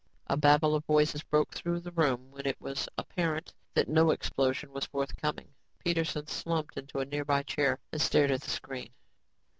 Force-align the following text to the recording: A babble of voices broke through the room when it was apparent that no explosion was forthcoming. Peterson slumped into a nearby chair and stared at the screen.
A 0.25 0.35
babble 0.35 0.73
of 0.73 0.83
voices 0.85 1.21
broke 1.21 1.51
through 1.53 1.79
the 1.81 1.91
room 1.91 2.31
when 2.31 2.47
it 2.47 2.59
was 2.59 2.89
apparent 2.97 3.53
that 3.75 3.87
no 3.87 4.09
explosion 4.09 4.73
was 4.73 4.85
forthcoming. 4.87 5.53
Peterson 5.77 6.25
slumped 6.25 6.75
into 6.75 7.01
a 7.01 7.05
nearby 7.05 7.43
chair 7.43 7.77
and 7.91 8.01
stared 8.01 8.31
at 8.31 8.41
the 8.41 8.49
screen. 8.49 8.93